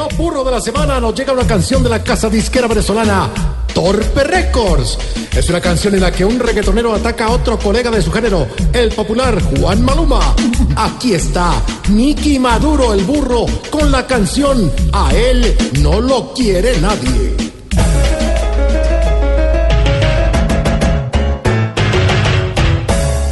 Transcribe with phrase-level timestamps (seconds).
[0.00, 3.28] top 1 de la semana nos llega una canción de la casa disquera venezolana
[3.74, 4.96] Torpe Records.
[5.30, 8.48] Es una canción en la que un reggaetonero ataca a otro colega de su género,
[8.72, 10.34] el popular Juan Maluma.
[10.74, 11.52] Aquí está
[11.90, 17.36] Nicky Maduro, el burro, con la canción A él no lo quiere nadie.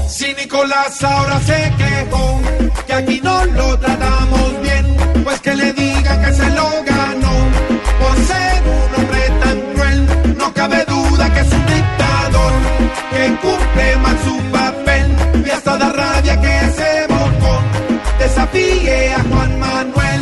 [0.07, 2.41] Si Nicolás ahora se quejó,
[2.87, 4.08] que aquí no lo tratamos
[18.89, 20.21] a Juan Manuel.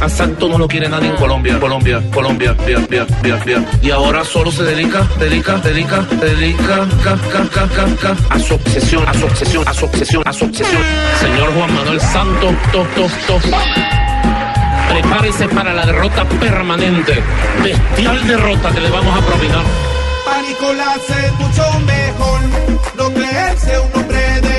[0.00, 3.64] A Santo no lo quiere nadie en Colombia, Colombia, Colombia, via, via, via, via.
[3.82, 8.54] Y ahora solo se dedica, dedica, dedica, dedica, ca, ca, ca, ca, ca, a su
[8.54, 10.82] obsesión, a su obsesión, a su obsesión, a su obsesión.
[11.20, 13.40] Señor Juan Manuel Santo, to, to, to.
[14.88, 17.22] Prepárese para la derrota permanente,
[17.62, 19.64] bestial derrota que le vamos a propinar.
[20.24, 22.40] Para Nicolás es mucho mejor
[22.96, 24.58] no creerse un hombre de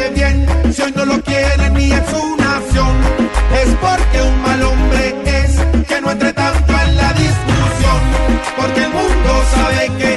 [9.70, 10.09] make it